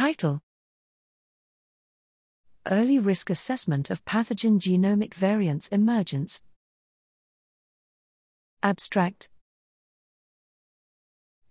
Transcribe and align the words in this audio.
Title 0.00 0.40
Early 2.66 2.98
Risk 2.98 3.28
Assessment 3.28 3.90
of 3.90 4.02
Pathogen 4.06 4.58
Genomic 4.58 5.12
Variants 5.12 5.68
Emergence. 5.68 6.40
Abstract 8.62 9.28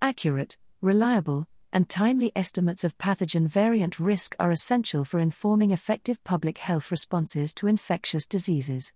Accurate, 0.02 0.58
reliable, 0.82 1.46
and 1.72 1.88
timely 1.88 2.32
estimates 2.36 2.84
of 2.84 2.98
pathogen 2.98 3.48
variant 3.48 4.00
risk 4.00 4.36
are 4.40 4.50
essential 4.50 5.06
for 5.06 5.20
informing 5.20 5.70
effective 5.70 6.24
public 6.24 6.58
health 6.58 6.90
responses 6.90 7.54
to 7.54 7.68
infectious 7.68 8.26
diseases. 8.26 8.94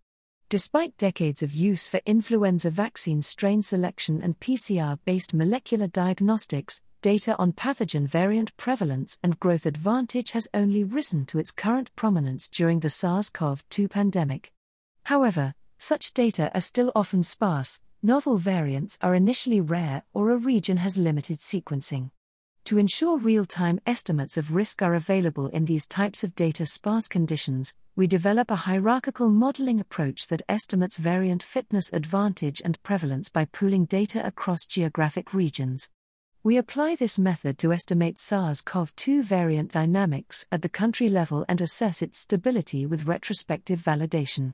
Despite 0.49 0.97
decades 0.97 1.43
of 1.43 1.53
use 1.53 1.87
for 1.87 2.01
influenza 2.07 2.71
vaccine 2.71 3.21
strain 3.21 3.61
selection 3.61 4.19
and 4.19 4.39
PCR 4.39 4.97
based 5.05 5.31
molecular 5.31 5.85
diagnostics, 5.85 6.81
data 7.03 7.35
on 7.37 7.51
pathogen 7.51 8.07
variant 8.07 8.55
prevalence 8.55 9.19
and 9.21 9.37
growth 9.37 9.65
advantage 9.65 10.31
has 10.31 10.47
only 10.53 10.85
risen 10.85 11.25
to 11.25 11.37
its 11.37 11.51
current 11.51 11.93
prominence 11.97 12.47
during 12.47 12.79
the 12.79 12.89
SARS 12.89 13.29
CoV 13.29 13.61
2 13.69 13.89
pandemic. 13.89 14.53
However, 15.03 15.53
such 15.77 16.13
data 16.13 16.49
are 16.55 16.61
still 16.61 16.93
often 16.95 17.21
sparse, 17.21 17.81
novel 18.01 18.37
variants 18.37 18.97
are 19.01 19.15
initially 19.15 19.59
rare, 19.59 20.03
or 20.13 20.31
a 20.31 20.37
region 20.37 20.77
has 20.77 20.97
limited 20.97 21.39
sequencing. 21.39 22.09
To 22.65 22.77
ensure 22.77 23.17
real 23.17 23.43
time 23.43 23.81
estimates 23.85 24.37
of 24.37 24.55
risk 24.55 24.81
are 24.81 24.95
available 24.95 25.47
in 25.47 25.65
these 25.65 25.85
types 25.85 26.23
of 26.23 26.35
data 26.35 26.65
sparse 26.65 27.09
conditions, 27.09 27.73
we 27.97 28.07
develop 28.07 28.49
a 28.49 28.63
hierarchical 28.63 29.27
modeling 29.27 29.81
approach 29.81 30.27
that 30.27 30.41
estimates 30.47 30.95
variant 30.95 31.43
fitness 31.43 31.91
advantage 31.91 32.61
and 32.63 32.81
prevalence 32.81 33.27
by 33.27 33.43
pooling 33.43 33.83
data 33.83 34.25
across 34.25 34.65
geographic 34.65 35.33
regions. 35.33 35.89
We 36.45 36.57
apply 36.57 36.95
this 36.95 37.17
method 37.17 37.57
to 37.59 37.71
estimate 37.71 38.19
SARS 38.19 38.59
CoV 38.59 38.93
2 38.97 39.23
variant 39.23 39.71
dynamics 39.71 40.45
at 40.51 40.61
the 40.61 40.67
country 40.67 41.07
level 41.07 41.45
and 41.47 41.61
assess 41.61 42.01
its 42.01 42.19
stability 42.19 42.85
with 42.85 43.05
retrospective 43.05 43.79
validation. 43.79 44.53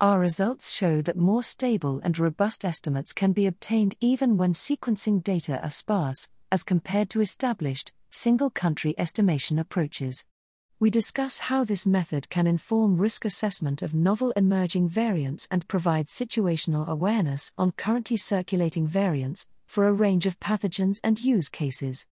Our 0.00 0.20
results 0.20 0.70
show 0.70 1.02
that 1.02 1.16
more 1.16 1.42
stable 1.42 2.00
and 2.04 2.16
robust 2.20 2.64
estimates 2.64 3.12
can 3.12 3.32
be 3.32 3.46
obtained 3.46 3.96
even 4.00 4.36
when 4.36 4.52
sequencing 4.52 5.24
data 5.24 5.60
are 5.60 5.70
sparse, 5.70 6.28
as 6.52 6.62
compared 6.62 7.10
to 7.10 7.20
established, 7.20 7.92
single 8.10 8.50
country 8.50 8.94
estimation 8.96 9.58
approaches. 9.58 10.24
We 10.78 10.88
discuss 10.88 11.38
how 11.40 11.64
this 11.64 11.84
method 11.84 12.30
can 12.30 12.46
inform 12.46 12.96
risk 12.96 13.24
assessment 13.24 13.82
of 13.82 13.92
novel 13.92 14.32
emerging 14.36 14.88
variants 14.88 15.48
and 15.50 15.66
provide 15.66 16.06
situational 16.06 16.86
awareness 16.86 17.52
on 17.58 17.72
currently 17.72 18.18
circulating 18.18 18.86
variants, 18.86 19.48
for 19.66 19.86
a 19.86 19.92
range 19.92 20.26
of 20.26 20.40
pathogens 20.40 20.98
and 21.02 21.20
use 21.20 21.48
cases. 21.48 22.06